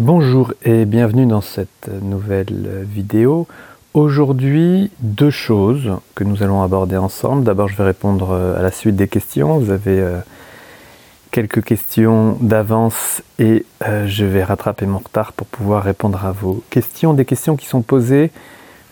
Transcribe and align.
Bonjour 0.00 0.54
et 0.64 0.86
bienvenue 0.86 1.26
dans 1.26 1.42
cette 1.42 1.90
nouvelle 2.00 2.86
vidéo. 2.90 3.46
Aujourd'hui, 3.92 4.90
deux 5.00 5.28
choses 5.28 5.92
que 6.14 6.24
nous 6.24 6.42
allons 6.42 6.62
aborder 6.62 6.96
ensemble. 6.96 7.44
D'abord, 7.44 7.68
je 7.68 7.76
vais 7.76 7.84
répondre 7.84 8.32
à 8.32 8.62
la 8.62 8.70
suite 8.70 8.96
des 8.96 9.08
questions. 9.08 9.58
Vous 9.58 9.70
avez 9.70 10.00
euh, 10.00 10.20
quelques 11.30 11.62
questions 11.62 12.38
d'avance 12.40 13.22
et 13.38 13.66
euh, 13.86 14.06
je 14.06 14.24
vais 14.24 14.42
rattraper 14.42 14.86
mon 14.86 15.00
retard 15.00 15.34
pour 15.34 15.46
pouvoir 15.46 15.82
répondre 15.82 16.24
à 16.24 16.32
vos 16.32 16.64
questions. 16.70 17.12
Des 17.12 17.26
questions 17.26 17.56
qui 17.56 17.66
sont 17.66 17.82
posées 17.82 18.30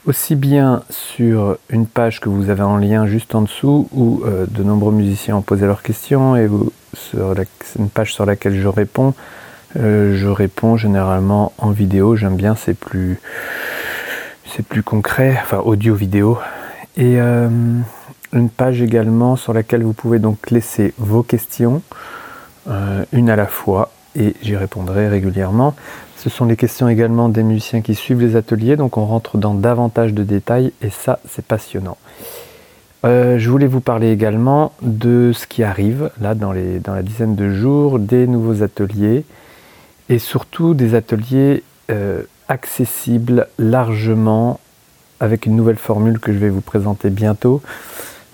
aussi 0.05 0.37
bien 0.37 0.83
sur 0.91 1.57
une 1.71 1.87
page 1.87 2.21
que 2.21 2.29
vous 2.29 2.51
avez 2.51 2.65
en 2.65 2.77
lien 2.77 3.07
juste 3.07 3.35
en 3.35 3.41
dessous 3.41 3.89
où 3.93 4.21
euh, 4.27 4.45
de 4.47 4.63
nombreux 4.63 4.93
musiciens 4.93 5.37
ont 5.37 5.43
posé 5.43 5.65
leurs 5.65 5.81
questions 5.81 6.37
et 6.37 6.51
sur 6.93 7.35
une 7.79 7.89
page 7.89 8.13
sur 8.13 8.27
laquelle 8.27 8.61
je 8.61 8.69
réponds. 8.69 9.15
Euh, 9.77 10.17
je 10.17 10.29
réponds 10.29 10.77
généralement 10.77 11.53
en 11.59 11.71
vidéo, 11.71 12.17
j'aime 12.17 12.37
bien, 12.37 12.55
c'est 12.55 12.75
plus, 12.75 13.21
c'est 14.47 14.65
plus 14.65 14.83
concret, 14.83 15.39
enfin 15.43 15.59
audio-vidéo. 15.59 16.39
Et 16.97 17.19
une 17.19 18.51
page 18.51 18.83
également 18.83 19.37
sur 19.37 19.53
laquelle 19.53 19.85
vous 19.85 19.93
pouvez 19.93 20.19
donc 20.19 20.51
laisser 20.51 20.95
vos 20.99 21.23
questions. 21.23 21.83
Euh, 22.69 23.05
une 23.13 23.31
à 23.31 23.37
la 23.37 23.47
fois, 23.47 23.91
et 24.15 24.35
j'y 24.43 24.57
répondrai 24.57 25.09
régulièrement. 25.09 25.75
Ce 26.17 26.29
sont 26.29 26.45
les 26.45 26.57
questions 26.57 26.89
également 26.89 27.29
des 27.29 27.43
musiciens 27.43 27.81
qui 27.81 27.95
suivent 27.95 28.21
les 28.21 28.37
ateliers, 28.37 28.77
donc 28.77 28.99
on 28.99 29.07
rentre 29.07 29.39
dans 29.39 29.55
davantage 29.55 30.13
de 30.13 30.23
détails, 30.23 30.73
et 30.83 30.91
ça, 30.91 31.19
c'est 31.29 31.45
passionnant. 31.45 31.97
Euh, 33.05 33.39
je 33.39 33.49
voulais 33.49 33.69
vous 33.69 33.81
parler 33.81 34.11
également 34.11 34.73
de 34.83 35.31
ce 35.33 35.47
qui 35.47 35.63
arrive 35.63 36.11
là 36.21 36.35
dans, 36.35 36.53
les, 36.53 36.81
dans 36.81 36.95
la 36.95 37.03
dizaine 37.03 37.37
de 37.37 37.55
jours, 37.55 37.99
des 37.99 38.27
nouveaux 38.27 38.63
ateliers 38.63 39.25
et 40.09 40.19
surtout 40.19 40.75
des 40.75 40.95
ateliers 40.95 41.63
euh, 41.91 42.23
accessibles 42.49 43.49
largement 43.59 44.61
avec 45.21 45.47
une 45.47 45.57
nouvelle 45.57 45.77
formule 45.77 46.19
que 46.19 46.33
je 46.33 46.39
vais 46.39 46.49
vous 46.49 46.61
présenter 46.61 47.11
bientôt. 47.11 47.61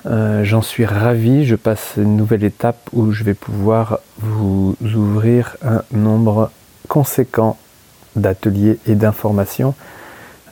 Euh, 0.06 0.44
j'en 0.44 0.62
suis 0.62 0.84
ravi, 0.84 1.46
je 1.46 1.56
passe 1.56 1.94
une 1.96 2.16
nouvelle 2.16 2.44
étape 2.44 2.78
où 2.92 3.10
je 3.12 3.24
vais 3.24 3.34
pouvoir 3.34 4.00
vous 4.18 4.76
ouvrir 4.82 5.56
un 5.64 5.82
nombre 5.92 6.50
conséquent 6.88 7.56
d'ateliers 8.14 8.78
et 8.86 8.94
d'informations 8.94 9.74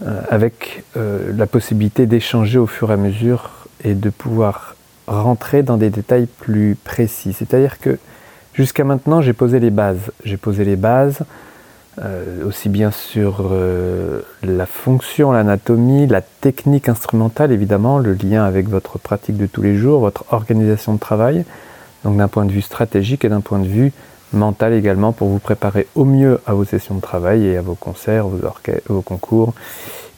euh, 0.04 0.22
avec 0.30 0.84
la 0.96 1.46
possibilité 1.46 2.06
d'échanger 2.06 2.58
au 2.58 2.66
fur 2.66 2.90
et 2.90 2.94
à 2.94 2.96
mesure 2.96 3.50
et 3.84 3.94
de 3.94 4.10
pouvoir 4.10 4.74
rentrer 5.06 5.62
dans 5.62 5.76
des 5.76 5.90
détails 5.90 6.26
plus 6.26 6.76
précis. 6.82 7.32
C'est-à-dire 7.32 7.78
que 7.78 7.98
jusqu'à 8.54 8.84
maintenant, 8.84 9.20
j'ai 9.20 9.32
posé 9.32 9.60
les 9.60 9.70
bases. 9.70 10.12
J'ai 10.24 10.36
posé 10.36 10.64
les 10.64 10.76
bases 10.76 11.20
euh, 12.00 12.46
aussi 12.46 12.70
bien 12.70 12.90
sur 12.90 13.48
euh, 13.50 14.22
la 14.42 14.64
fonction, 14.64 15.30
l'anatomie, 15.30 16.06
la 16.06 16.22
technique 16.22 16.88
instrumentale, 16.88 17.52
évidemment, 17.52 17.98
le 17.98 18.14
lien 18.14 18.44
avec 18.44 18.68
votre 18.68 18.98
pratique 18.98 19.36
de 19.36 19.44
tous 19.44 19.60
les 19.60 19.76
jours, 19.76 20.00
votre 20.00 20.24
organisation 20.32 20.94
de 20.94 20.98
travail, 20.98 21.44
donc 22.04 22.16
d'un 22.16 22.28
point 22.28 22.46
de 22.46 22.50
vue 22.50 22.62
stratégique 22.62 23.26
et 23.26 23.28
d'un 23.28 23.42
point 23.42 23.58
de 23.58 23.68
vue 23.68 23.92
mental 24.32 24.72
également, 24.72 25.12
pour 25.12 25.28
vous 25.28 25.38
préparer 25.38 25.86
au 25.94 26.06
mieux 26.06 26.40
à 26.46 26.54
vos 26.54 26.64
sessions 26.64 26.94
de 26.94 27.02
travail 27.02 27.44
et 27.44 27.58
à 27.58 27.60
vos 27.60 27.74
concerts, 27.74 28.26
vos, 28.26 29.02
concours 29.02 29.52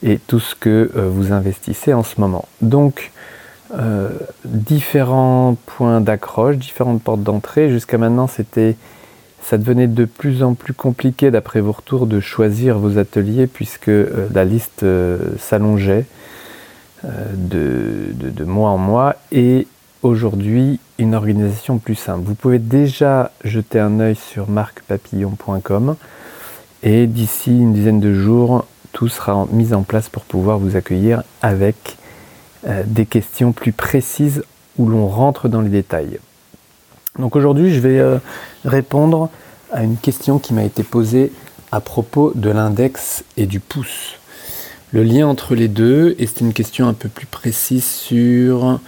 et 0.01 0.17
tout 0.17 0.39
ce 0.39 0.55
que 0.55 0.91
euh, 0.95 1.09
vous 1.11 1.33
investissez 1.33 1.93
en 1.93 2.03
ce 2.03 2.21
moment. 2.21 2.47
Donc, 2.61 3.11
différents 4.43 5.57
points 5.65 6.01
d'accroche, 6.01 6.57
différentes 6.57 7.01
portes 7.01 7.23
d'entrée. 7.23 7.69
Jusqu'à 7.69 7.97
maintenant, 7.97 8.27
c'était 8.27 8.75
ça 9.45 9.59
devenait 9.59 9.87
de 9.87 10.05
plus 10.05 10.41
en 10.41 10.55
plus 10.55 10.73
compliqué 10.73 11.29
d'après 11.29 11.61
vos 11.61 11.71
retours 11.71 12.07
de 12.07 12.19
choisir 12.19 12.79
vos 12.79 12.97
ateliers 12.97 13.45
puisque 13.45 13.89
euh, 13.89 14.27
la 14.33 14.43
liste 14.43 14.81
euh, 14.81 15.19
s'allongeait 15.37 16.05
euh, 17.03 17.09
de, 17.35 18.43
mois 18.43 18.71
en 18.71 18.79
mois 18.79 19.15
et 19.31 19.67
aujourd'hui 20.01 20.79
une 20.97 21.13
organisation 21.13 21.77
plus 21.77 21.93
simple. 21.93 22.23
Vous 22.25 22.33
pouvez 22.33 22.57
déjà 22.57 23.31
jeter 23.43 23.79
un 23.79 23.99
œil 23.99 24.15
sur 24.15 24.49
marcpapillon.com 24.49 25.95
et 26.81 27.05
d'ici 27.05 27.51
une 27.51 27.73
dizaine 27.73 27.99
de 27.99 28.15
jours 28.15 28.65
tout 28.93 29.09
sera 29.09 29.45
mis 29.51 29.73
en 29.75 29.83
place 29.83 30.09
pour 30.09 30.23
pouvoir 30.23 30.57
vous 30.57 30.75
accueillir 30.75 31.21
avec 31.43 31.97
des 32.85 33.05
questions 33.05 33.51
plus 33.51 33.71
précises 33.71 34.43
où 34.77 34.87
l'on 34.87 35.07
rentre 35.07 35.47
dans 35.47 35.61
les 35.61 35.69
détails. 35.69 36.19
Donc 37.19 37.35
aujourd'hui, 37.35 37.73
je 37.73 37.79
vais 37.79 37.99
euh, 37.99 38.17
répondre 38.65 39.29
à 39.71 39.83
une 39.83 39.97
question 39.97 40.37
qui 40.37 40.53
m'a 40.53 40.63
été 40.63 40.83
posée 40.83 41.31
à 41.71 41.79
propos 41.79 42.31
de 42.35 42.49
l'index 42.49 43.23
et 43.37 43.45
du 43.45 43.59
pouce. 43.59 44.15
Le 44.91 45.03
lien 45.03 45.27
entre 45.27 45.55
les 45.55 45.67
deux, 45.67 46.15
et 46.19 46.27
c'est 46.27 46.41
une 46.41 46.53
question 46.53 46.87
un 46.87 46.93
peu 46.93 47.09
plus 47.09 47.25
précise 47.25 47.85
sur 47.85 48.79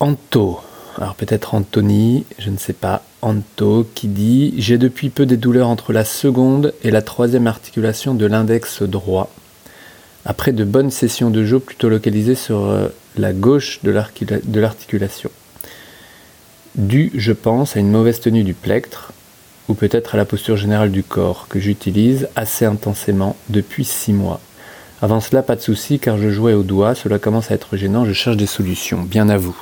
Anto. 0.00 0.60
Alors 0.98 1.14
peut-être 1.14 1.54
Anthony, 1.54 2.24
je 2.38 2.50
ne 2.50 2.56
sais 2.56 2.72
pas, 2.72 3.02
Anto 3.20 3.86
qui 3.94 4.08
dit 4.08 4.54
J'ai 4.56 4.78
depuis 4.78 5.10
peu 5.10 5.26
des 5.26 5.36
douleurs 5.36 5.68
entre 5.68 5.92
la 5.92 6.04
seconde 6.04 6.74
et 6.82 6.90
la 6.90 7.02
troisième 7.02 7.46
articulation 7.46 8.14
de 8.14 8.26
l'index 8.26 8.82
droit. 8.82 9.30
Après 10.26 10.52
de 10.52 10.64
bonnes 10.64 10.90
sessions 10.90 11.30
de 11.30 11.44
jeu 11.44 11.60
plutôt 11.60 11.88
localisées 11.88 12.34
sur 12.34 12.66
euh, 12.66 12.88
la 13.16 13.32
gauche 13.32 13.80
de 13.82 13.90
l'articulation 14.60 15.30
dû, 16.76 17.10
je 17.14 17.32
pense, 17.32 17.76
à 17.76 17.80
une 17.80 17.90
mauvaise 17.90 18.20
tenue 18.20 18.44
du 18.44 18.54
plectre, 18.54 19.12
ou 19.68 19.74
peut-être 19.74 20.14
à 20.14 20.18
la 20.18 20.24
posture 20.24 20.56
générale 20.56 20.90
du 20.90 21.02
corps, 21.02 21.46
que 21.48 21.58
j'utilise 21.58 22.28
assez 22.36 22.64
intensément 22.64 23.36
depuis 23.48 23.84
six 23.84 24.12
mois. 24.12 24.40
Avant 25.02 25.20
cela, 25.20 25.42
pas 25.42 25.56
de 25.56 25.60
souci, 25.60 25.98
car 25.98 26.18
je 26.18 26.30
jouais 26.30 26.52
au 26.52 26.62
doigt, 26.62 26.94
cela 26.94 27.18
commence 27.18 27.50
à 27.50 27.54
être 27.54 27.76
gênant, 27.76 28.04
je 28.04 28.12
cherche 28.12 28.36
des 28.36 28.46
solutions, 28.46 29.02
bien 29.02 29.28
à 29.28 29.36
vous. 29.36 29.56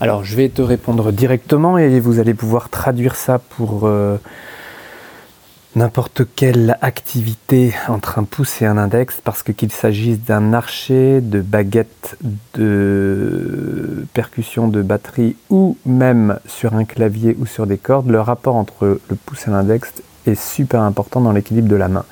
Alors, 0.00 0.24
je 0.24 0.36
vais 0.36 0.48
te 0.48 0.62
répondre 0.62 1.12
directement 1.12 1.78
et 1.78 2.00
vous 2.00 2.18
allez 2.18 2.34
pouvoir 2.34 2.68
traduire 2.68 3.16
ça 3.16 3.38
pour 3.38 3.86
euh, 3.86 4.16
n'importe 5.76 6.22
quelle 6.34 6.78
activité 6.80 7.74
entre 7.88 8.18
un 8.18 8.24
pouce 8.24 8.62
et 8.62 8.66
un 8.66 8.78
index, 8.78 9.20
parce 9.22 9.42
que 9.42 9.52
qu'il 9.52 9.70
s'agisse 9.70 10.20
d'un 10.20 10.52
archer, 10.52 11.20
de 11.20 11.40
baguette, 11.40 12.16
de 12.54 14.06
percussion 14.14 14.68
de 14.68 14.82
batterie 14.82 15.36
ou 15.50 15.76
même 15.84 16.38
sur 16.46 16.74
un 16.74 16.84
clavier 16.84 17.36
ou 17.38 17.46
sur 17.46 17.66
des 17.66 17.78
cordes, 17.78 18.08
le 18.08 18.20
rapport 18.20 18.56
entre 18.56 19.00
le 19.08 19.16
pouce 19.16 19.46
et 19.46 19.50
l'index 19.50 19.92
est 20.26 20.34
super 20.34 20.82
important 20.82 21.20
dans 21.20 21.32
l'équilibre 21.32 21.68
de 21.68 21.76
la 21.76 21.88
main. 21.88 22.04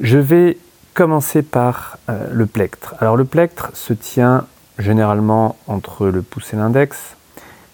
Je 0.00 0.18
vais 0.18 0.58
commencer 0.92 1.42
par 1.42 1.98
euh, 2.08 2.28
le 2.32 2.46
plectre. 2.46 2.94
Alors 3.00 3.16
le 3.16 3.24
plectre 3.24 3.70
se 3.74 3.92
tient 3.92 4.46
généralement 4.78 5.56
entre 5.66 6.06
le 6.06 6.22
pouce 6.22 6.52
et 6.52 6.56
l'index. 6.56 7.16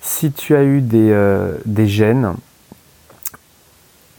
Si 0.01 0.33
tu 0.33 0.55
as 0.57 0.65
eu 0.65 0.81
des, 0.81 1.11
euh, 1.11 1.57
des 1.67 1.87
gènes, 1.87 2.35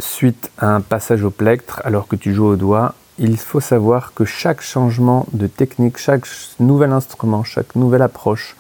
suite 0.02 0.52
à 0.58 0.76
un 0.76 0.82
passage 0.82 1.24
au 1.24 1.32
plectre 1.32 1.82
alors 1.86 2.08
que 2.08 2.16
tu 2.16 2.34
joues 2.34 2.46
au 2.46 2.56
doigt, 2.56 2.96
il 3.18 3.38
faut 3.38 3.60
savoir 3.60 4.14
que 4.14 4.26
chaque 4.26 4.62
changement 4.62 5.28
de 5.34 5.48
technique, 5.48 5.98
chaque 5.98 6.26
nouvel 6.60 6.92
instrument, 6.92 7.44
chaque 7.44 7.76
nouvelle 7.76 8.02
approche 8.02 8.56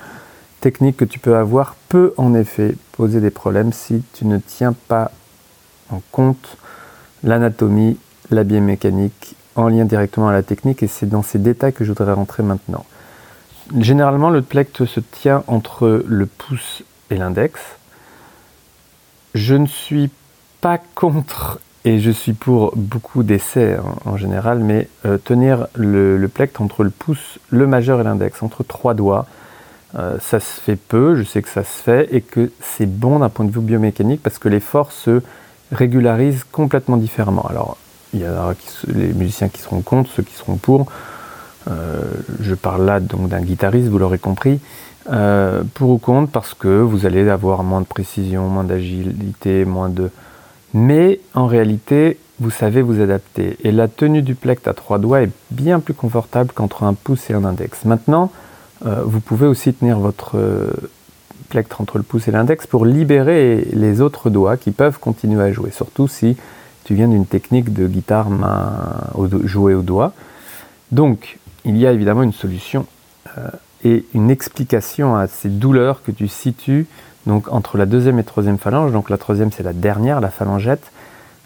technique 0.61 0.97
que 0.97 1.05
tu 1.05 1.19
peux 1.19 1.35
avoir 1.35 1.75
peut 1.89 2.13
en 2.17 2.33
effet 2.35 2.75
poser 2.91 3.19
des 3.19 3.31
problèmes 3.31 3.73
si 3.73 4.03
tu 4.13 4.25
ne 4.25 4.37
tiens 4.37 4.73
pas 4.87 5.11
en 5.89 6.01
compte 6.11 6.57
l'anatomie, 7.23 7.97
la 8.29 8.43
biomécanique 8.43 9.35
en 9.55 9.67
lien 9.67 9.85
directement 9.85 10.29
à 10.29 10.33
la 10.33 10.43
technique 10.43 10.83
et 10.83 10.87
c'est 10.87 11.07
dans 11.07 11.23
ces 11.23 11.39
détails 11.39 11.73
que 11.73 11.83
je 11.83 11.91
voudrais 11.91 12.13
rentrer 12.13 12.43
maintenant. 12.43 12.85
Généralement, 13.77 14.29
le 14.29 14.41
plectre 14.41 14.85
se 14.85 14.99
tient 14.99 15.43
entre 15.47 16.03
le 16.05 16.25
pouce 16.25 16.83
et 17.09 17.15
l'index. 17.15 17.59
Je 19.33 19.55
ne 19.55 19.65
suis 19.65 20.09
pas 20.61 20.79
contre 20.95 21.59
et 21.83 21.99
je 21.99 22.11
suis 22.11 22.33
pour 22.33 22.73
beaucoup 22.75 23.23
d'essais 23.23 23.77
en, 24.05 24.15
général, 24.15 24.59
mais 24.59 24.87
euh, 25.05 25.17
tenir 25.17 25.67
le, 25.73 26.27
plectre 26.27 26.61
entre 26.61 26.83
le 26.83 26.91
pouce, 26.91 27.39
le 27.49 27.65
majeur 27.65 27.99
et 27.99 28.03
l'index, 28.03 28.43
entre 28.43 28.63
trois 28.63 28.93
doigts, 28.93 29.25
euh, 29.97 30.17
ça 30.21 30.39
se 30.39 30.61
fait 30.61 30.75
peu, 30.75 31.15
je 31.15 31.23
sais 31.23 31.41
que 31.41 31.49
ça 31.49 31.63
se 31.63 31.81
fait, 31.81 32.07
et 32.13 32.21
que 32.21 32.51
c'est 32.61 32.85
bon 32.85 33.19
d'un 33.19 33.29
point 33.29 33.45
de 33.45 33.51
vue 33.51 33.61
biomécanique 33.61 34.21
parce 34.21 34.37
que 34.37 34.47
les 34.47 34.59
forces 34.59 34.95
se 34.95 35.21
régularisent 35.71 36.45
complètement 36.51 36.97
différemment. 36.97 37.47
Alors, 37.49 37.77
il 38.13 38.19
y 38.19 38.25
a 38.25 38.53
les 38.87 39.13
musiciens 39.13 39.49
qui 39.49 39.61
seront 39.61 39.81
contre, 39.81 40.11
ceux 40.11 40.23
qui 40.23 40.35
seront 40.35 40.57
pour. 40.57 40.85
Euh, 41.69 42.01
je 42.41 42.53
parle 42.53 42.85
là 42.85 42.99
donc 42.99 43.27
d'un 43.27 43.41
guitariste, 43.41 43.87
vous 43.87 43.97
l'aurez 43.97 44.19
compris. 44.19 44.59
pour 45.73 45.89
ou 45.89 45.97
contre, 45.97 46.31
parce 46.31 46.53
que 46.53 46.67
vous 46.67 47.07
allez 47.07 47.27
avoir 47.27 47.63
moins 47.63 47.81
de 47.81 47.87
précision, 47.87 48.47
moins 48.47 48.63
d'agilité, 48.63 49.65
moins 49.65 49.89
de, 49.89 50.11
mais 50.73 51.19
en 51.33 51.47
réalité, 51.47 52.17
vous 52.39 52.49
savez 52.49 52.81
vous 52.81 53.01
adapter. 53.01 53.57
Et 53.63 53.71
la 53.71 53.87
tenue 53.87 54.21
du 54.21 54.35
plectre 54.35 54.69
à 54.69 54.73
trois 54.73 54.99
doigts 54.99 55.21
est 55.21 55.29
bien 55.51 55.79
plus 55.79 55.93
confortable 55.93 56.51
qu'entre 56.53 56.83
un 56.83 56.93
pouce 56.93 57.29
et 57.29 57.33
un 57.33 57.45
index. 57.45 57.85
Maintenant, 57.85 58.31
euh, 58.85 59.03
vous 59.05 59.19
pouvez 59.19 59.45
aussi 59.45 59.73
tenir 59.73 59.99
votre 59.99 60.37
euh, 60.37 60.71
plectre 61.49 61.81
entre 61.81 61.97
le 61.97 62.03
pouce 62.03 62.27
et 62.27 62.31
l'index 62.31 62.65
pour 62.65 62.85
libérer 62.85 63.67
les 63.73 64.01
autres 64.01 64.29
doigts 64.29 64.57
qui 64.57 64.71
peuvent 64.71 64.99
continuer 64.99 65.43
à 65.43 65.51
jouer, 65.51 65.69
surtout 65.71 66.07
si 66.07 66.37
tu 66.83 66.95
viens 66.95 67.07
d'une 67.07 67.27
technique 67.27 67.73
de 67.73 67.87
guitare 67.87 68.29
main 68.29 68.73
jouée 69.43 69.75
au 69.75 69.83
doigt. 69.83 70.13
Donc, 70.91 71.37
il 71.63 71.77
y 71.77 71.85
a 71.85 71.91
évidemment 71.91 72.23
une 72.23 72.33
solution 72.33 72.87
euh, 73.37 73.49
et 73.83 74.05
une 74.13 74.31
explication 74.31 75.15
à 75.15 75.27
ces 75.27 75.49
douleurs 75.49 76.01
que 76.01 76.11
tu 76.11 76.27
situes 76.27 76.87
donc 77.25 77.51
entre 77.51 77.77
la 77.77 77.85
deuxième 77.85 78.19
et 78.19 78.23
troisième 78.23 78.57
phalange. 78.57 78.91
Donc 78.91 79.09
la 79.09 79.17
troisième 79.17 79.51
c'est 79.51 79.63
la 79.63 79.73
dernière, 79.73 80.21
la 80.21 80.29
phalangette. 80.29 80.91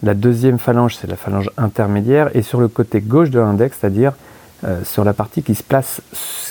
La 0.03 0.13
deuxième 0.13 0.59
phalange 0.59 0.95
c'est 0.95 1.07
la 1.07 1.15
phalange 1.15 1.49
intermédiaire 1.57 2.29
et 2.35 2.41
sur 2.41 2.59
le 2.59 2.67
côté 2.67 3.01
gauche 3.01 3.29
de 3.29 3.39
l'index, 3.39 3.77
c'est-à-dire 3.79 4.13
euh, 4.63 4.83
sur 4.83 5.03
la 5.03 5.13
partie 5.13 5.43
qui 5.43 5.55
se 5.55 5.63
place, 5.63 6.01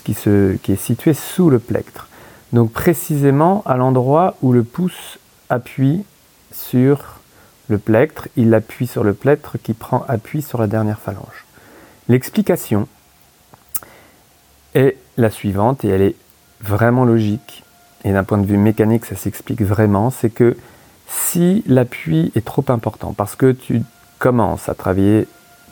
qui, 0.04 0.14
qui 0.14 0.72
est 0.72 0.76
située 0.76 1.14
sous 1.14 1.50
le 1.50 1.58
plectre. 1.58 2.08
Donc 2.52 2.72
précisément 2.72 3.62
à 3.66 3.76
l'endroit 3.76 4.36
où 4.42 4.52
le 4.52 4.62
pouce 4.62 5.18
appuie 5.48 6.04
sur 6.52 7.20
le 7.68 7.78
plectre, 7.78 8.28
il 8.36 8.52
appuie 8.52 8.86
sur 8.86 9.04
le 9.04 9.14
plectre 9.14 9.56
qui 9.58 9.72
prend 9.72 10.04
appui 10.06 10.42
sur 10.42 10.60
la 10.60 10.66
dernière 10.66 11.00
phalange. 11.00 11.46
L'explication 12.08 12.86
est 14.74 14.96
la 15.16 15.30
suivante 15.30 15.84
et 15.84 15.88
elle 15.88 16.02
est 16.02 16.16
vraiment 16.60 17.04
logique 17.04 17.63
et 18.04 18.12
d'un 18.12 18.24
point 18.24 18.38
de 18.38 18.46
vue 18.46 18.58
mécanique 18.58 19.04
ça 19.04 19.16
s'explique 19.16 19.62
vraiment, 19.62 20.10
c'est 20.10 20.30
que 20.30 20.56
si 21.08 21.62
l'appui 21.66 22.32
est 22.34 22.44
trop 22.44 22.64
important 22.68 23.12
parce 23.12 23.36
que 23.36 23.52
tu 23.52 23.82
commences 24.18 24.68
à 24.68 24.74
travailler 24.74 25.26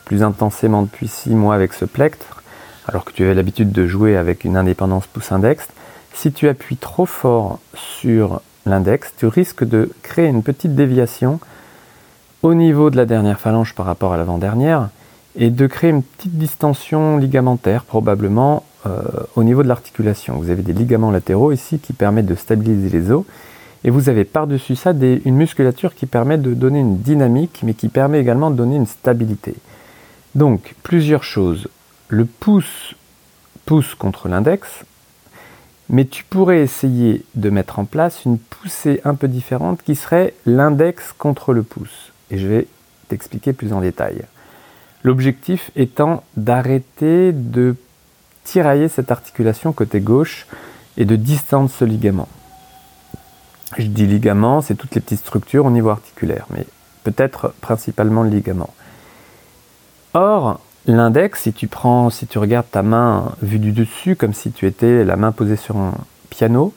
plus 0.04 0.22
intensément 0.22 0.82
depuis 0.82 1.08
6 1.08 1.30
mois 1.30 1.54
avec 1.54 1.72
ce 1.72 1.84
plectre, 1.84 2.42
alors 2.86 3.04
que 3.04 3.12
tu 3.12 3.24
avais 3.24 3.34
l'habitude 3.34 3.72
de 3.72 3.86
jouer 3.86 4.16
avec 4.16 4.44
une 4.44 4.56
indépendance 4.56 5.06
pouce-index, 5.06 5.68
si 6.12 6.32
tu 6.32 6.48
appuies 6.48 6.76
trop 6.76 7.06
fort 7.06 7.60
sur 7.74 8.40
l'index, 8.66 9.12
tu 9.16 9.26
risques 9.26 9.64
de 9.64 9.90
créer 10.02 10.26
une 10.26 10.42
petite 10.42 10.74
déviation 10.74 11.40
au 12.42 12.54
niveau 12.54 12.90
de 12.90 12.96
la 12.96 13.06
dernière 13.06 13.40
phalange 13.40 13.74
par 13.74 13.86
rapport 13.86 14.12
à 14.12 14.16
l'avant-dernière 14.16 14.90
et 15.36 15.50
de 15.50 15.66
créer 15.66 15.90
une 15.90 16.02
petite 16.02 16.36
distension 16.36 17.16
ligamentaire 17.16 17.84
probablement 17.84 18.64
au 19.36 19.44
niveau 19.44 19.62
de 19.62 19.68
l'articulation. 19.68 20.36
Vous 20.36 20.50
avez 20.50 20.62
des 20.62 20.72
ligaments 20.72 21.10
latéraux 21.10 21.52
ici 21.52 21.78
qui 21.78 21.92
permettent 21.92 22.26
de 22.26 22.34
stabiliser 22.34 22.88
les 22.90 23.10
os 23.10 23.24
et 23.84 23.90
vous 23.90 24.08
avez 24.08 24.24
par-dessus 24.24 24.76
ça 24.76 24.92
une 24.92 25.36
musculature 25.36 25.94
qui 25.94 26.06
permet 26.06 26.38
de 26.38 26.54
donner 26.54 26.80
une 26.80 26.98
dynamique 26.98 27.60
mais 27.62 27.74
qui 27.74 27.88
permet 27.88 28.20
également 28.20 28.50
de 28.50 28.56
donner 28.56 28.76
une 28.76 28.86
stabilité. 28.86 29.54
Donc 30.34 30.74
plusieurs 30.82 31.24
choses. 31.24 31.68
Le 32.08 32.24
pouce 32.24 32.94
pousse 33.66 33.94
contre 33.94 34.28
l'index, 34.28 34.84
mais 35.88 36.04
tu 36.04 36.24
pourrais 36.24 36.60
essayer 36.60 37.24
de 37.34 37.50
mettre 37.50 37.78
en 37.78 37.84
place 37.84 38.24
une 38.24 38.38
poussée 38.38 39.00
un 39.04 39.14
peu 39.14 39.28
différente 39.28 39.82
qui 39.82 39.94
serait 39.94 40.34
l'index 40.46 41.12
contre 41.16 41.52
le 41.52 41.62
pouce. 41.62 42.12
Et 42.30 42.38
je 42.38 42.46
vais 42.46 42.66
t'expliquer 43.08 43.52
plus 43.52 43.72
en 43.72 43.80
détail. 43.80 44.22
L'objectif 45.02 45.70
étant 45.76 46.22
d'arrêter 46.36 47.32
de 47.32 47.76
tirailler 48.44 48.88
cette 48.88 49.10
articulation 49.10 49.72
côté 49.72 50.00
gauche 50.00 50.46
et 50.96 51.04
de 51.04 51.16
distendre 51.16 51.70
ce 51.70 51.84
ligament. 51.84 52.28
Je 53.78 53.86
dis 53.86 54.06
ligament, 54.06 54.60
c'est 54.60 54.74
toutes 54.74 54.94
les 54.94 55.00
petites 55.00 55.20
structures 55.20 55.66
au 55.66 55.70
niveau 55.70 55.88
articulaire, 55.88 56.46
mais 56.50 56.66
peut-être 57.04 57.54
principalement 57.60 58.22
le 58.22 58.30
ligament. 58.30 58.70
Or, 60.14 60.60
l'index, 60.86 61.42
si 61.42 61.52
tu 61.52 61.68
prends, 61.68 62.10
si 62.10 62.26
tu 62.26 62.38
regardes 62.38 62.70
ta 62.70 62.82
main 62.82 63.32
vue 63.40 63.58
du 63.58 63.72
dessus, 63.72 64.16
comme 64.16 64.34
si 64.34 64.52
tu 64.52 64.66
étais 64.66 65.04
la 65.04 65.16
main 65.16 65.32
posée 65.32 65.56
sur 65.56 65.76
un 65.78 65.94
piano, 66.28 66.74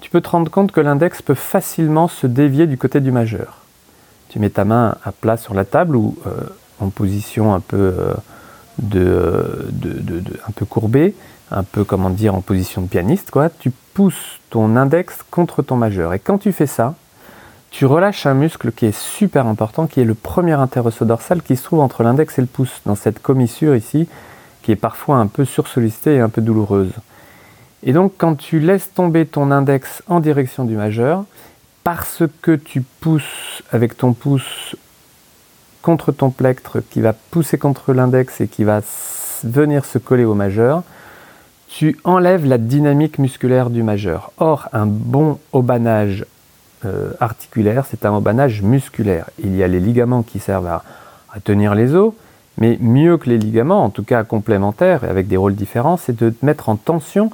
tu 0.00 0.08
peux 0.08 0.22
te 0.22 0.30
rendre 0.30 0.50
compte 0.50 0.72
que 0.72 0.80
l'index 0.80 1.20
peut 1.20 1.34
facilement 1.34 2.08
se 2.08 2.26
dévier 2.26 2.66
du 2.66 2.78
côté 2.78 3.00
du 3.00 3.12
majeur. 3.12 3.58
Tu 4.30 4.38
mets 4.38 4.50
ta 4.50 4.64
main 4.64 4.96
à 5.04 5.12
plat 5.12 5.36
sur 5.36 5.52
la 5.52 5.66
table 5.66 5.96
ou 5.96 6.16
euh, 6.26 6.30
en 6.80 6.88
position 6.88 7.54
un 7.54 7.60
peu, 7.60 7.76
euh, 7.76 8.14
de, 8.80 9.68
un 10.46 10.52
peu 10.52 10.64
courbée, 10.64 11.14
un 11.50 11.62
peu 11.62 11.84
comment 11.84 12.10
dire 12.10 12.34
en 12.34 12.40
position 12.40 12.82
de 12.82 12.86
pianiste, 12.86 13.30
quoi. 13.30 13.48
Tu 13.50 13.70
pousses 13.94 14.40
ton 14.50 14.76
index 14.76 15.18
contre 15.30 15.62
ton 15.62 15.76
majeur. 15.76 16.14
Et 16.14 16.18
quand 16.18 16.38
tu 16.38 16.52
fais 16.52 16.66
ça, 16.66 16.94
tu 17.70 17.86
relâches 17.86 18.26
un 18.26 18.34
muscle 18.34 18.72
qui 18.72 18.86
est 18.86 18.98
super 18.98 19.46
important, 19.46 19.86
qui 19.86 20.00
est 20.00 20.04
le 20.04 20.14
premier 20.14 20.54
interosso-dorsal 20.54 21.42
qui 21.42 21.56
se 21.56 21.62
trouve 21.64 21.80
entre 21.80 22.02
l'index 22.02 22.38
et 22.38 22.42
le 22.42 22.48
pouce, 22.48 22.80
dans 22.84 22.96
cette 22.96 23.22
commissure 23.22 23.76
ici, 23.76 24.08
qui 24.62 24.72
est 24.72 24.76
parfois 24.76 25.16
un 25.16 25.26
peu 25.26 25.44
sursollicitée 25.44 26.16
et 26.16 26.20
un 26.20 26.28
peu 26.28 26.42
douloureuse. 26.42 26.92
Et 27.82 27.92
donc 27.92 28.12
quand 28.18 28.34
tu 28.34 28.58
laisses 28.60 28.92
tomber 28.92 29.24
ton 29.24 29.50
index 29.50 30.02
en 30.08 30.20
direction 30.20 30.64
du 30.64 30.76
majeur, 30.76 31.24
parce 31.84 32.24
que 32.42 32.56
tu 32.56 32.82
pousses 32.82 33.62
avec 33.72 33.96
ton 33.96 34.12
pouce 34.12 34.76
contre 35.82 36.12
ton 36.12 36.30
plectre 36.30 36.80
qui 36.80 37.00
va 37.00 37.12
pousser 37.12 37.58
contre 37.58 37.92
l'index 37.92 38.40
et 38.40 38.48
qui 38.48 38.64
va 38.64 38.80
venir 39.44 39.84
se 39.84 39.98
coller 39.98 40.24
au 40.24 40.34
majeur, 40.34 40.82
tu 41.68 41.98
enlèves 42.04 42.44
la 42.46 42.58
dynamique 42.58 43.18
musculaire 43.18 43.70
du 43.70 43.82
majeur. 43.82 44.32
Or, 44.38 44.68
un 44.72 44.86
bon 44.86 45.38
aubanage 45.52 46.26
euh, 46.84 47.12
articulaire, 47.20 47.86
c'est 47.88 48.04
un 48.04 48.12
aubanage 48.12 48.62
musculaire. 48.62 49.30
Il 49.38 49.54
y 49.54 49.62
a 49.62 49.68
les 49.68 49.80
ligaments 49.80 50.22
qui 50.22 50.40
servent 50.40 50.66
à, 50.66 50.82
tenir 51.44 51.76
les 51.76 51.94
os, 51.94 52.12
mais 52.58 52.76
mieux 52.80 53.16
que 53.16 53.28
les 53.28 53.38
ligaments, 53.38 53.84
en 53.84 53.90
tout 53.90 54.02
cas 54.02 54.24
complémentaires, 54.24 55.04
et 55.04 55.08
avec 55.08 55.28
des 55.28 55.36
rôles 55.36 55.54
différents, 55.54 55.96
c'est 55.96 56.16
de 56.16 56.34
mettre 56.42 56.68
en 56.68 56.76
tension 56.76 57.30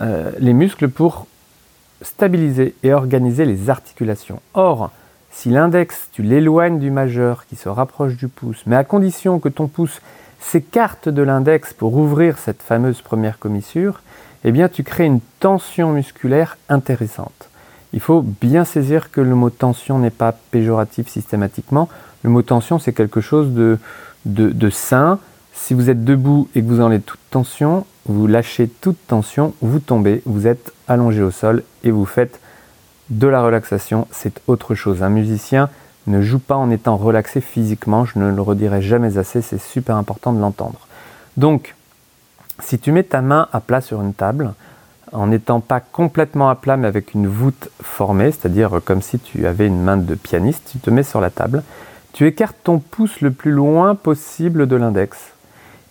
euh, 0.00 0.30
les 0.38 0.54
muscles 0.54 0.88
pour 0.88 1.26
stabiliser 2.00 2.74
et 2.82 2.94
organiser 2.94 3.44
les 3.44 3.68
articulations. 3.68 4.40
Or, 4.54 4.90
si 5.36 5.50
l'index, 5.50 6.08
tu 6.12 6.22
l'éloignes 6.22 6.78
du 6.78 6.90
majeur 6.90 7.44
qui 7.44 7.56
se 7.56 7.68
rapproche 7.68 8.16
du 8.16 8.26
pouce, 8.26 8.62
mais 8.64 8.74
à 8.74 8.84
condition 8.84 9.38
que 9.38 9.50
ton 9.50 9.66
pouce 9.66 10.00
s'écarte 10.40 11.10
de 11.10 11.20
l'index 11.20 11.74
pour 11.74 11.94
ouvrir 11.94 12.38
cette 12.38 12.62
fameuse 12.62 13.02
première 13.02 13.38
commissure, 13.38 14.00
eh 14.44 14.50
bien 14.50 14.70
tu 14.70 14.82
crées 14.82 15.04
une 15.04 15.20
tension 15.38 15.92
musculaire 15.92 16.56
intéressante. 16.70 17.50
Il 17.92 18.00
faut 18.00 18.22
bien 18.22 18.64
saisir 18.64 19.10
que 19.10 19.20
le 19.20 19.34
mot 19.34 19.50
tension 19.50 19.98
n'est 19.98 20.08
pas 20.08 20.32
péjoratif 20.32 21.06
systématiquement. 21.08 21.90
Le 22.22 22.30
mot 22.30 22.40
tension, 22.40 22.78
c'est 22.78 22.94
quelque 22.94 23.20
chose 23.20 23.50
de, 23.52 24.70
sain. 24.70 25.18
Si 25.52 25.74
vous 25.74 25.90
êtes 25.90 26.02
debout 26.02 26.48
et 26.54 26.62
que 26.62 26.66
vous 26.66 26.80
enlevez 26.80 27.00
toute 27.00 27.20
tension, 27.30 27.84
vous 28.06 28.26
lâchez 28.26 28.68
toute 28.68 28.98
tension, 29.06 29.52
vous 29.60 29.80
tombez, 29.80 30.22
vous 30.24 30.46
êtes 30.46 30.72
allongé 30.88 31.20
au 31.22 31.30
sol 31.30 31.62
et 31.84 31.90
vous 31.90 32.06
faites 32.06 32.40
de 33.10 33.26
la 33.26 33.42
relaxation, 33.42 34.06
c'est 34.10 34.40
autre 34.46 34.74
chose. 34.74 35.02
Un 35.02 35.08
musicien 35.08 35.68
ne 36.06 36.22
joue 36.22 36.38
pas 36.38 36.56
en 36.56 36.70
étant 36.70 36.96
relaxé 36.96 37.40
physiquement, 37.40 38.04
je 38.04 38.18
ne 38.18 38.30
le 38.30 38.42
redirai 38.42 38.82
jamais 38.82 39.18
assez, 39.18 39.42
c'est 39.42 39.60
super 39.60 39.96
important 39.96 40.32
de 40.32 40.40
l'entendre. 40.40 40.86
Donc, 41.36 41.74
si 42.60 42.78
tu 42.78 42.92
mets 42.92 43.02
ta 43.02 43.20
main 43.20 43.48
à 43.52 43.60
plat 43.60 43.80
sur 43.80 44.00
une 44.00 44.14
table, 44.14 44.54
en 45.12 45.28
n'étant 45.28 45.60
pas 45.60 45.80
complètement 45.80 46.48
à 46.48 46.54
plat 46.54 46.76
mais 46.76 46.88
avec 46.88 47.14
une 47.14 47.28
voûte 47.28 47.70
formée, 47.82 48.32
c'est-à-dire 48.32 48.80
comme 48.84 49.02
si 49.02 49.18
tu 49.18 49.46
avais 49.46 49.66
une 49.66 49.82
main 49.82 49.96
de 49.96 50.14
pianiste, 50.14 50.70
tu 50.72 50.78
te 50.78 50.90
mets 50.90 51.02
sur 51.02 51.20
la 51.20 51.30
table, 51.30 51.62
tu 52.12 52.26
écartes 52.26 52.56
ton 52.64 52.78
pouce 52.78 53.20
le 53.20 53.30
plus 53.30 53.52
loin 53.52 53.94
possible 53.94 54.66
de 54.66 54.76
l'index 54.76 55.18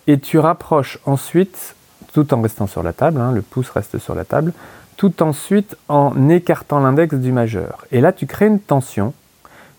et 0.06 0.18
tu 0.18 0.38
rapproches 0.38 0.98
ensuite, 1.06 1.74
tout 2.12 2.32
en 2.34 2.40
restant 2.40 2.66
sur 2.66 2.82
la 2.82 2.92
table, 2.92 3.20
hein, 3.20 3.32
le 3.32 3.42
pouce 3.42 3.70
reste 3.70 3.98
sur 3.98 4.14
la 4.14 4.24
table, 4.24 4.52
tout 4.96 5.22
ensuite 5.22 5.76
en 5.88 6.28
écartant 6.28 6.80
l'index 6.80 7.14
du 7.14 7.32
majeur. 7.32 7.86
Et 7.92 8.00
là, 8.00 8.12
tu 8.12 8.26
crées 8.26 8.46
une 8.46 8.60
tension, 8.60 9.14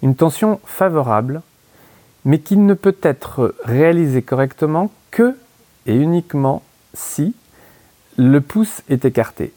une 0.01 0.15
tension 0.15 0.59
favorable, 0.65 1.41
mais 2.25 2.39
qui 2.39 2.57
ne 2.57 2.73
peut 2.73 2.97
être 3.01 3.55
réalisée 3.63 4.21
correctement 4.21 4.91
que 5.11 5.35
et 5.85 5.95
uniquement 5.95 6.61
si 6.93 7.33
le 8.17 8.41
pouce 8.41 8.81
est 8.89 9.05
écarté. 9.05 9.53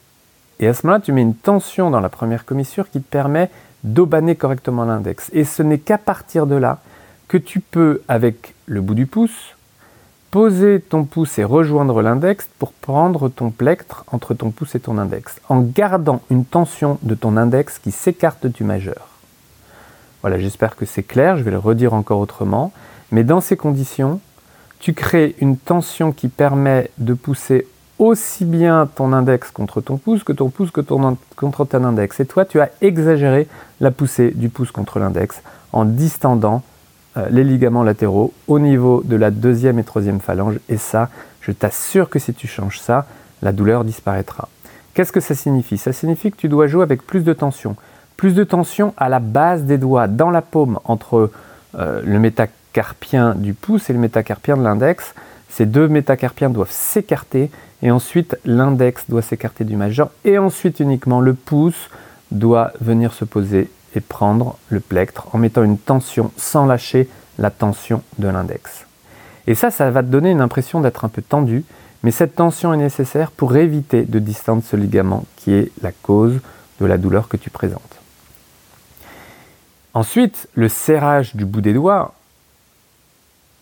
Et 0.61 0.69
à 0.69 0.75
ce 0.75 0.87
moment-là, 0.87 1.02
tu 1.02 1.12
mets 1.12 1.23
une 1.23 1.35
tension 1.35 1.90
dans 1.90 2.00
la 2.00 2.09
première 2.09 2.45
commissure 2.45 2.90
qui 2.90 3.00
te 3.00 3.11
permet 3.11 3.50
d'aubaner 3.83 4.37
correctement 4.37 4.85
l'index. 4.85 5.31
Et 5.33 5.45
ce 5.45 5.62
n'est 5.62 5.79
qu'à 5.79 5.99
partir 5.99 6.47
de 6.47 6.55
là 6.55 6.79
que 7.29 7.38
tu 7.38 7.61
peux, 7.61 8.02
avec 8.09 8.55
le 8.67 8.81
bout 8.81 8.95
du 8.95 9.07
pouce, 9.07 9.57
poser 10.30 10.80
ton 10.80 11.04
pouce 11.04 11.38
et 11.38 11.44
rejoindre 11.44 12.02
l'index 12.02 12.49
pour 12.58 12.72
prendre 12.72 13.28
ton 13.28 13.50
plectre 13.50 14.04
entre 14.12 14.34
ton 14.34 14.50
pouce 14.50 14.75
et 14.75 14.80
ton 14.80 14.96
index, 14.96 15.40
en 15.49 15.60
gardant 15.60 16.22
une 16.30 16.44
tension 16.44 16.99
de 17.02 17.14
ton 17.14 17.37
index 17.37 17.78
qui 17.78 17.90
s'écarte 17.90 18.46
du 18.46 18.62
majeur. 18.62 19.08
Voilà, 20.22 20.38
j'espère 20.38 20.76
que 20.76 20.87
c'est 20.87 21.02
clair, 21.02 21.37
je 21.37 21.42
vais 21.42 21.50
le 21.50 21.58
redire 21.58 21.94
encore 21.94 22.20
autrement, 22.20 22.72
mais 23.10 23.25
dans 23.25 23.40
ces 23.40 23.56
conditions, 23.56 24.20
tu 24.78 24.94
crées 24.94 25.34
une 25.40 25.56
tension 25.56 26.12
qui 26.12 26.28
permet 26.28 26.90
de 26.99 27.14
pousser 27.14 27.66
aussi 27.99 28.44
bien 28.44 28.88
ton 28.94 29.12
index 29.12 29.50
contre 29.50 29.80
ton 29.80 29.99
pouce 29.99 30.25
que 30.25 30.32
ton 30.32 30.49
pouce 30.49 30.70
contre 30.70 31.64
ton 31.64 31.84
index. 31.84 32.20
Et 32.20 32.26
toi, 32.26 32.44
tu 32.44 32.60
as 32.60 32.70
exagéré 32.80 33.46
la 33.80 33.90
poussée 33.90 34.30
du 34.30 34.49
pouce 34.49 34.70
contre 34.70 34.99
l'index 34.99 35.42
en 35.72 35.84
distendant 35.84 36.62
les 37.31 37.45
ligaments 37.45 37.83
latéraux 37.83 38.33
au 38.47 38.59
niveau 38.59 39.02
de 39.05 39.17
la 39.17 39.31
deuxième 39.31 39.79
et 39.79 39.85
troisième 39.85 40.21
phalange. 40.21 40.59
Et 40.69 40.76
ça, 40.76 41.09
je 41.40 41.52
t'assure 41.52 42.09
que 42.09 42.19
si 42.19 42.33
tu 42.35 42.47
changes 42.47 42.79
ça, 42.79 43.07
la 43.43 43.52
douleur 43.52 43.85
disparaîtra. 43.85 44.49
Qu'est-ce 44.95 45.12
que 45.12 45.21
ça 45.21 45.35
signifie? 45.35 45.79
Ça 45.79 45.93
signifie 45.93 46.31
que 46.31 46.37
tu 46.37 46.49
dois 46.49 46.67
jouer 46.67 46.83
avec 46.83 47.07
plus 47.07 47.25
de 47.25 47.33
tension. 47.33 47.76
Plus 48.17 48.35
de 48.35 48.45
tension 48.45 48.93
à 48.97 49.09
la 49.09 49.19
base 49.19 49.64
des 49.64 49.79
doigts, 49.79 50.09
dans 50.09 50.31
la 50.31 50.43
paume, 50.43 50.79
entre 50.85 51.31
euh, 51.79 52.02
le 52.05 52.19
métacarpien 52.19 53.35
du 53.35 53.55
pouce 53.55 53.88
et 53.88 53.93
le 53.93 53.99
métacarpien 53.99 54.57
de 54.57 54.62
l'index. 54.62 55.14
Ces 55.49 55.67
deux 55.67 55.88
métacarpiens 55.88 56.50
doivent 56.50 56.71
s'écarter 56.71 57.50
et 57.83 57.90
ensuite 57.90 58.37
l'index 58.45 59.05
doit 59.09 59.23
s'écarter 59.23 59.64
du 59.64 59.76
majeur 59.76 60.11
et 60.25 60.38
ensuite 60.38 60.81
uniquement 60.81 61.21
le 61.21 61.35
pouce 61.35 61.88
doit 62.31 62.73
venir 62.81 63.12
se 63.12 63.25
poser 63.25 63.71
et 63.94 64.00
prendre 64.00 64.56
le 64.68 64.80
plectre 64.80 65.28
en 65.32 65.38
mettant 65.38 65.62
une 65.62 65.78
tension 65.78 66.30
sans 66.37 66.66
lâcher 66.66 67.09
la 67.38 67.50
tension 67.50 68.02
de 68.18 68.28
l'index. 68.28 68.87
Et 69.47 69.54
ça, 69.54 69.70
ça 69.70 69.90
va 69.90 70.02
te 70.02 70.09
donner 70.09 70.30
une 70.30 70.40
impression 70.40 70.80
d'être 70.80 71.04
un 71.04 71.09
peu 71.09 71.23
tendu, 71.23 71.64
mais 72.02 72.11
cette 72.11 72.37
tension 72.37 72.73
est 72.73 72.78
nécessaire 72.78 73.30
pour 73.30 73.56
éviter 73.56 74.02
de 74.02 74.18
distendre 74.18 74.62
ce 74.64 74.76
ligament 74.76 75.25
qui 75.37 75.52
est 75.52 75.73
la 75.82 75.92
cause 75.92 76.38
de 76.80 76.87
la 76.87 76.99
douleur 76.99 77.28
que 77.28 77.37
tu 77.37 77.50
présentes. 77.50 78.00
Ensuite, 79.92 80.49
le 80.54 80.68
serrage 80.68 81.35
du 81.35 81.44
bout 81.44 81.61
des 81.61 81.73
doigts 81.73 82.14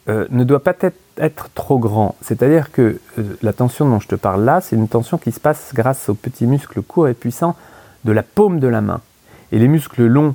euh, 0.08 0.26
ne 0.30 0.44
doit 0.44 0.62
pas 0.62 0.74
être, 1.18 1.50
trop 1.54 1.78
grand. 1.78 2.14
C'est-à-dire 2.20 2.70
que 2.70 3.00
euh, 3.18 3.36
la 3.42 3.52
tension 3.52 3.88
dont 3.88 4.00
je 4.00 4.08
te 4.08 4.14
parle 4.14 4.44
là, 4.44 4.60
c'est 4.60 4.76
une 4.76 4.88
tension 4.88 5.18
qui 5.18 5.32
se 5.32 5.40
passe 5.40 5.72
grâce 5.74 6.08
aux 6.08 6.14
petits 6.14 6.46
muscles 6.46 6.82
courts 6.82 7.08
et 7.08 7.14
puissants 7.14 7.56
de 8.04 8.12
la 8.12 8.22
paume 8.22 8.60
de 8.60 8.68
la 8.68 8.80
main. 8.80 9.00
Et 9.52 9.58
les 9.58 9.68
muscles 9.68 10.06
longs 10.06 10.34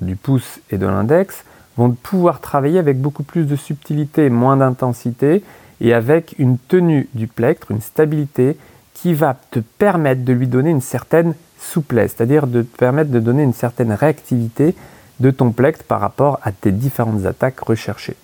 du 0.00 0.16
pouce 0.16 0.60
et 0.70 0.78
de 0.78 0.86
l'index 0.86 1.44
vont 1.76 1.90
pouvoir 1.90 2.40
travailler 2.40 2.78
avec 2.78 3.00
beaucoup 3.00 3.22
plus 3.22 3.46
de 3.46 3.56
subtilité, 3.56 4.30
moins 4.30 4.56
d'intensité, 4.56 5.42
et 5.80 5.92
avec 5.92 6.34
une 6.38 6.58
tenue 6.58 7.08
du 7.14 7.26
plectre, 7.26 7.70
une 7.70 7.80
stabilité 7.80 8.56
qui 8.94 9.12
va 9.12 9.36
te 9.50 9.58
permettre 9.58 10.24
de 10.24 10.32
lui 10.32 10.46
donner 10.46 10.70
une 10.70 10.80
certaine 10.80 11.34
souplesse, 11.58 12.14
c'est-à-dire 12.16 12.46
de 12.46 12.62
te 12.62 12.76
permettre 12.76 13.10
de 13.10 13.20
donner 13.20 13.42
une 13.42 13.52
certaine 13.52 13.92
réactivité 13.92 14.74
de 15.20 15.30
ton 15.30 15.50
plectre 15.50 15.84
par 15.84 16.00
rapport 16.00 16.38
à 16.42 16.52
tes 16.52 16.72
différentes 16.72 17.26
attaques 17.26 17.60
recherchées. 17.60 18.16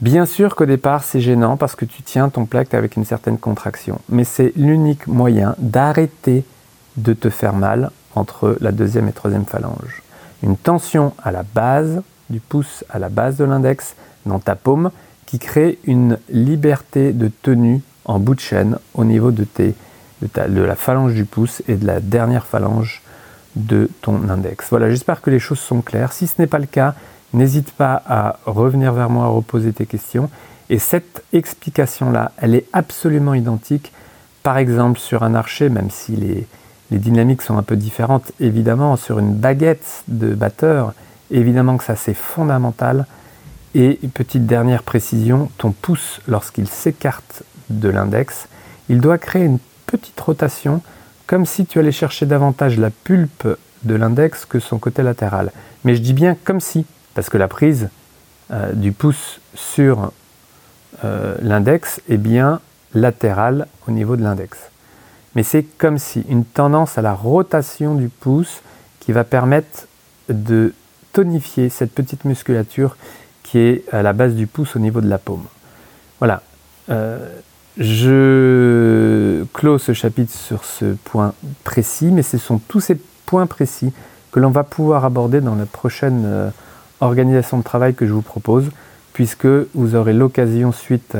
Bien 0.00 0.24
sûr 0.24 0.56
qu'au 0.56 0.66
départ 0.66 1.04
c'est 1.04 1.20
gênant 1.20 1.56
parce 1.56 1.76
que 1.76 1.84
tu 1.84 2.02
tiens 2.02 2.28
ton 2.30 2.46
plectre 2.46 2.74
avec 2.74 2.96
une 2.96 3.04
certaine 3.04 3.38
contraction, 3.38 4.00
mais 4.08 4.24
c'est 4.24 4.52
l'unique 4.56 5.06
moyen 5.06 5.54
d'arrêter 5.58 6.44
de 6.96 7.12
te 7.12 7.28
faire 7.28 7.54
mal 7.54 7.90
entre 8.14 8.56
la 8.60 8.72
deuxième 8.72 9.08
et 9.08 9.12
troisième 9.12 9.44
phalange. 9.44 10.02
Une 10.42 10.56
tension 10.56 11.12
à 11.22 11.30
la 11.30 11.42
base 11.42 12.02
du 12.30 12.40
pouce 12.40 12.84
à 12.88 12.98
la 12.98 13.08
base 13.08 13.36
de 13.36 13.44
l'index 13.44 13.94
dans 14.24 14.38
ta 14.38 14.54
paume 14.54 14.90
qui 15.26 15.38
crée 15.38 15.78
une 15.84 16.18
liberté 16.30 17.12
de 17.12 17.28
tenue 17.42 17.82
en 18.04 18.18
bout 18.18 18.34
de 18.34 18.40
chaîne 18.40 18.78
au 18.94 19.04
niveau 19.04 19.30
de, 19.30 19.46
la 20.36 20.76
phalange 20.76 21.14
du 21.14 21.24
pouce 21.24 21.62
et 21.68 21.76
de 21.76 21.86
la 21.86 22.00
dernière 22.00 22.46
phalange 22.46 23.02
de 23.56 23.90
ton 24.00 24.28
index. 24.28 24.68
Voilà, 24.70 24.90
j'espère 24.90 25.20
que 25.20 25.30
les 25.30 25.38
choses 25.38 25.58
sont 25.58 25.82
claires. 25.82 26.12
Si 26.12 26.26
ce 26.26 26.34
n'est 26.38 26.46
pas 26.46 26.58
le 26.58 26.66
cas, 26.66 26.94
n'hésite 27.32 27.72
pas 27.72 28.02
à 28.06 28.38
revenir 28.46 28.92
vers 28.92 29.10
moi, 29.10 29.26
à 29.26 29.28
reposer 29.28 29.72
tes 29.72 29.86
questions. 29.86 30.30
Et 30.68 30.78
cette 30.78 31.24
explication-là, 31.32 32.32
elle 32.38 32.54
est 32.54 32.66
absolument 32.72 33.34
identique, 33.34 33.92
par 34.42 34.56
exemple 34.58 34.98
sur 34.98 35.22
un 35.22 35.34
archer, 35.34 35.68
même 35.68 35.90
si 35.90 36.16
les, 36.16 36.46
les 36.90 36.98
dynamiques 36.98 37.42
sont 37.42 37.56
un 37.56 37.62
peu 37.62 37.76
différentes, 37.76 38.32
évidemment, 38.40 38.96
sur 38.96 39.18
une 39.18 39.34
baguette 39.34 40.04
de 40.08 40.34
batteur, 40.34 40.94
Évidemment 41.30 41.76
que 41.76 41.84
ça 41.84 41.96
c'est 41.96 42.14
fondamental. 42.14 43.06
Et 43.74 44.00
petite 44.14 44.46
dernière 44.46 44.82
précision, 44.82 45.48
ton 45.58 45.70
pouce, 45.70 46.20
lorsqu'il 46.26 46.66
s'écarte 46.66 47.44
de 47.68 47.88
l'index, 47.88 48.48
il 48.88 49.00
doit 49.00 49.18
créer 49.18 49.44
une 49.44 49.60
petite 49.86 50.18
rotation 50.18 50.82
comme 51.28 51.46
si 51.46 51.66
tu 51.66 51.78
allais 51.78 51.92
chercher 51.92 52.26
davantage 52.26 52.78
la 52.78 52.90
pulpe 52.90 53.46
de 53.84 53.94
l'index 53.94 54.44
que 54.44 54.58
son 54.58 54.78
côté 54.78 55.04
latéral. 55.04 55.52
Mais 55.84 55.94
je 55.94 56.02
dis 56.02 56.12
bien 56.12 56.36
comme 56.44 56.58
si, 56.58 56.84
parce 57.14 57.28
que 57.28 57.38
la 57.38 57.46
prise 57.46 57.88
euh, 58.50 58.72
du 58.72 58.90
pouce 58.90 59.40
sur 59.54 60.10
euh, 61.04 61.36
l'index 61.40 62.00
est 62.08 62.16
bien 62.16 62.60
latérale 62.92 63.68
au 63.86 63.92
niveau 63.92 64.16
de 64.16 64.22
l'index. 64.24 64.58
Mais 65.34 65.42
c'est 65.42 65.62
comme 65.62 65.98
si, 65.98 66.24
une 66.28 66.44
tendance 66.44 66.98
à 66.98 67.02
la 67.02 67.14
rotation 67.14 67.94
du 67.94 68.08
pouce 68.08 68.62
qui 68.98 69.12
va 69.12 69.24
permettre 69.24 69.86
de 70.28 70.74
tonifier 71.12 71.68
cette 71.68 71.92
petite 71.92 72.24
musculature 72.24 72.96
qui 73.42 73.58
est 73.58 73.84
à 73.92 74.02
la 74.02 74.12
base 74.12 74.34
du 74.34 74.46
pouce 74.46 74.76
au 74.76 74.78
niveau 74.78 75.00
de 75.00 75.08
la 75.08 75.18
paume. 75.18 75.44
Voilà. 76.18 76.42
Euh, 76.90 77.28
je 77.78 79.44
clôt 79.54 79.78
ce 79.78 79.92
chapitre 79.92 80.32
sur 80.32 80.64
ce 80.64 80.94
point 81.04 81.34
précis, 81.64 82.10
mais 82.12 82.22
ce 82.22 82.38
sont 82.38 82.58
tous 82.58 82.80
ces 82.80 82.96
points 83.26 83.46
précis 83.46 83.92
que 84.32 84.40
l'on 84.40 84.50
va 84.50 84.64
pouvoir 84.64 85.04
aborder 85.04 85.40
dans 85.40 85.54
la 85.54 85.66
prochaine 85.66 86.24
euh, 86.26 86.50
organisation 87.00 87.58
de 87.58 87.62
travail 87.62 87.94
que 87.94 88.06
je 88.06 88.12
vous 88.12 88.22
propose, 88.22 88.68
puisque 89.12 89.46
vous 89.74 89.94
aurez 89.94 90.12
l'occasion, 90.12 90.72
suite 90.72 91.16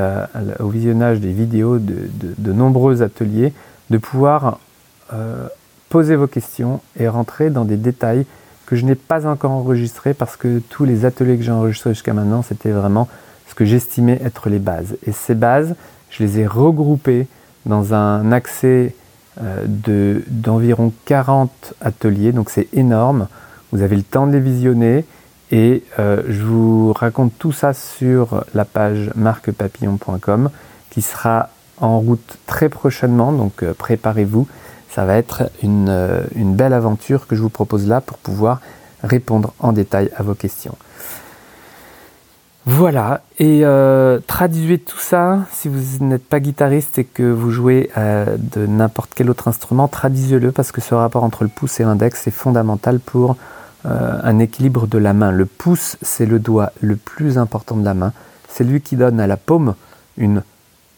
au 0.60 0.68
visionnage 0.68 1.20
des 1.20 1.32
vidéos 1.32 1.78
de, 1.78 2.52
nombreux 2.52 3.02
ateliers, 3.02 3.52
de 3.90 3.98
pouvoir 3.98 4.58
euh, 5.12 5.46
poser 5.88 6.16
vos 6.16 6.26
questions 6.26 6.80
et 6.98 7.08
rentrer 7.08 7.50
dans 7.50 7.64
des 7.64 7.76
détails 7.76 8.24
que 8.66 8.76
je 8.76 8.84
n'ai 8.84 8.94
pas 8.94 9.26
encore 9.26 9.50
enregistré 9.50 10.14
parce 10.14 10.36
que 10.36 10.60
tous 10.68 10.84
les 10.84 11.04
ateliers 11.04 11.36
que 11.36 11.42
j'ai 11.42 11.50
enregistrés 11.50 11.90
jusqu'à 11.90 12.14
maintenant, 12.14 12.42
c'était 12.42 12.70
vraiment 12.70 13.08
ce 13.48 13.54
que 13.54 13.64
j'estimais 13.64 14.20
être 14.24 14.48
les 14.48 14.60
bases. 14.60 14.96
Et 15.06 15.12
ces 15.12 15.34
bases, 15.34 15.74
je 16.08 16.22
les 16.22 16.38
ai 16.38 16.46
regroupées 16.46 17.26
dans 17.66 17.94
un 17.94 18.30
accès 18.30 18.94
euh, 19.42 19.64
d'environ 20.28 20.92
40 21.04 21.74
ateliers, 21.80 22.32
donc 22.32 22.50
c'est 22.50 22.68
énorme. 22.72 23.26
Vous 23.72 23.82
avez 23.82 23.96
le 23.96 24.02
temps 24.02 24.26
de 24.26 24.32
les 24.32 24.40
visionner 24.40 25.04
et 25.50 25.82
euh, 25.98 26.22
je 26.28 26.42
vous 26.42 26.92
raconte 26.92 27.32
tout 27.38 27.52
ça 27.52 27.72
sur 27.72 28.44
la 28.54 28.64
page 28.64 29.10
marquepapillon.com 29.16 30.50
qui 30.90 31.02
sera 31.02 31.50
en 31.80 31.98
route 31.98 32.38
très 32.46 32.68
prochainement, 32.68 33.32
donc 33.32 33.62
euh, 33.62 33.74
préparez-vous 33.74 34.46
ça 34.90 35.04
va 35.04 35.16
être 35.16 35.44
euh, 35.64 36.24
une, 36.34 36.54
belle 36.54 36.72
aventure 36.72 37.28
que 37.28 37.36
je 37.36 37.42
vous 37.42 37.48
propose 37.48 37.86
là 37.86 38.00
pour 38.00 38.18
pouvoir 38.18 38.60
répondre 39.04 39.54
en 39.60 39.72
détail 39.72 40.10
à 40.16 40.24
vos 40.24 40.34
questions. 40.34 40.74
Voilà, 42.66 43.22
et 43.38 43.60
euh, 43.64 44.18
traduisez 44.26 44.78
tout 44.78 44.98
ça, 44.98 45.46
si 45.52 45.68
vous 45.68 46.04
n'êtes 46.04 46.24
pas 46.24 46.40
guitariste 46.40 46.98
et 46.98 47.04
que 47.04 47.22
vous 47.22 47.52
jouez 47.52 47.90
de 47.96 48.66
n'importe 48.66 49.12
quel 49.14 49.30
autre 49.30 49.46
instrument, 49.48 49.86
traduisez-le 49.86 50.50
parce 50.50 50.72
que 50.72 50.80
ce 50.80 50.94
rapport 50.94 51.22
entre 51.22 51.44
le 51.44 51.50
pouce 51.50 51.78
et 51.78 51.84
l'index 51.84 52.26
est 52.26 52.32
fondamental 52.32 52.98
pour 52.98 53.36
un 53.84 54.38
équilibre 54.40 54.86
de 54.86 54.98
la 54.98 55.14
main. 55.14 55.30
Le 55.30 55.46
pouce, 55.46 55.96
c'est 56.02 56.26
le 56.26 56.38
doigt 56.38 56.72
le 56.80 56.96
plus 56.96 57.38
important 57.38 57.76
de 57.76 57.84
la 57.84 57.94
main, 57.94 58.12
c'est 58.48 58.64
lui 58.64 58.82
qui 58.82 58.96
donne 58.96 59.20
à 59.20 59.26
la 59.26 59.38
paume 59.38 59.74
une 60.18 60.42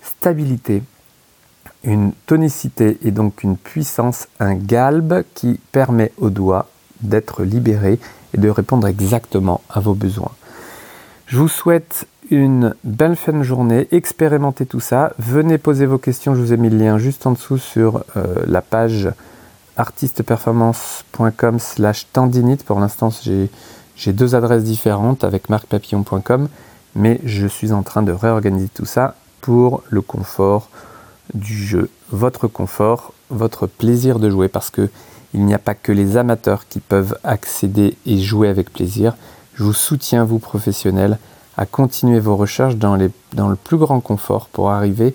stabilité, 0.03 0.83
une 1.85 2.13
tonicité 2.27 2.99
et 3.03 3.11
donc 3.11 3.43
une 3.43 3.57
puissance, 3.57 4.29
un 4.41 4.55
galbe 4.55 5.23
qui 5.35 5.59
permet 5.73 6.13
au 6.19 6.31
doigt 6.31 6.69
d'être 7.01 7.43
libéré 7.43 7.99
et 8.35 8.39
de 8.39 8.49
répondre 8.49 8.87
exactement 8.87 9.61
à 9.69 9.81
vos 9.81 9.95
besoins. 9.95 10.33
Je 11.27 11.39
vous 11.39 11.49
souhaite 11.49 12.07
une 12.31 12.75
belle 12.85 13.17
fin 13.17 13.33
de 13.33 13.43
journée, 13.43 13.89
expérimentez 13.91 14.67
tout 14.67 14.81
ça, 14.81 15.13
venez 15.19 15.59
poser 15.59 15.87
vos 15.87 15.99
questions, 15.99 16.35
je 16.35 16.41
vous 16.41 16.53
ai 16.53 16.57
mis 16.57 16.71
le 16.71 16.79
lien 16.79 16.99
juste 16.99 17.27
en 17.27 17.33
dessous 17.33 17.59
sur 17.59 18.05
euh, 18.17 18.37
la 18.47 18.63
page 18.63 19.11
artisteperformance.com 19.77 21.59
slash 21.59 22.07
tendinite. 22.13 22.65
Pour 22.65 22.79
l'instant, 22.79 23.11
j'ai 23.97 24.13
deux 24.13 24.35
adresses 24.35 24.65
différentes 24.65 25.25
avec 25.25 25.49
marcpapillon.com, 25.49 26.49
mais 26.95 27.21
je 27.25 27.47
suis 27.47 27.73
en 27.73 27.83
train 27.83 28.03
de 28.03 28.13
réorganiser 28.13 28.69
tout 28.73 28.87
ça 28.87 29.17
pour 29.43 29.83
le 29.91 30.01
confort 30.01 30.71
du 31.35 31.55
jeu, 31.55 31.91
votre 32.11 32.49
confort, 32.49 33.13
votre 33.29 33.67
plaisir 33.67 34.19
de 34.19 34.31
jouer, 34.31 34.49
parce 34.49 34.71
que 34.71 34.89
il 35.35 35.45
n'y 35.45 35.55
a 35.55 35.59
pas 35.59 35.75
que 35.75 35.93
les 35.93 36.17
amateurs 36.17 36.69
qui 36.69 36.81
peuvent 36.81 37.17
accéder 37.25 37.97
et 38.07 38.19
jouer 38.19 38.49
avec 38.49 38.73
plaisir. 38.73 39.15
Je 39.55 39.65
vous 39.65 39.73
soutiens, 39.73 40.25
vous 40.25 40.39
professionnels, 40.39 41.19
à 41.57 41.67
continuer 41.67 42.21
vos 42.21 42.37
recherches 42.37 42.77
dans, 42.77 42.99
dans 43.33 43.49
le 43.49 43.57
plus 43.57 43.77
grand 43.77 44.01
confort 44.01 44.49
pour 44.49 44.71
arriver 44.71 45.15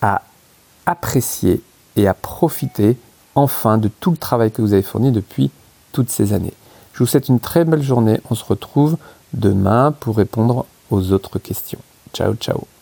à 0.00 0.22
apprécier 0.86 1.62
et 1.96 2.08
à 2.08 2.14
profiter 2.14 2.96
enfin 3.34 3.78
de 3.78 3.88
tout 3.88 4.10
le 4.10 4.16
travail 4.16 4.50
que 4.50 4.62
vous 4.62 4.72
avez 4.72 4.82
fourni 4.82 5.12
depuis 5.12 5.50
toutes 5.92 6.10
ces 6.10 6.32
années. 6.32 6.54
Je 6.92 7.00
vous 7.00 7.06
souhaite 7.06 7.28
une 7.28 7.40
très 7.40 7.64
belle 7.64 7.82
journée. 7.82 8.20
On 8.30 8.34
se 8.34 8.44
retrouve 8.44 8.96
demain 9.34 9.92
pour 9.92 10.16
répondre 10.16 10.66
aux 10.90 11.12
autres 11.12 11.38
questions. 11.38 11.80
Ciao, 12.12 12.34
ciao. 12.34 12.77